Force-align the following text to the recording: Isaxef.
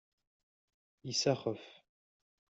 Isaxef. 1.11 1.61